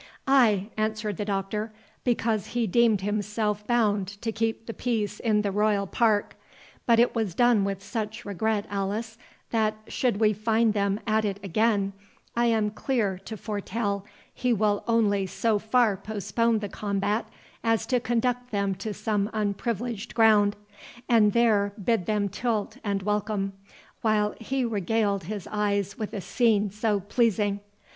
[0.25, 1.71] "Ay," answered the Doctor,
[2.03, 6.35] "because he deemed himself bound to keep the peace in the Royal Park;
[6.87, 9.19] but it was done with such regret, Alice,
[9.51, 11.93] that, should he find them at it again,
[12.35, 14.03] I am clear to foretell
[14.33, 17.27] he will only so far postpone the combat
[17.63, 20.55] as to conduct them to some unprivileged ground,
[21.07, 23.53] and there bid them tilt and welcome,
[24.01, 27.59] while he regaled his eyes with a scene so pleasing.